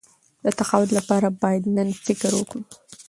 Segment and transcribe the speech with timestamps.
[0.43, 2.61] د تقاعد لپاره باید نن فکر وکړو.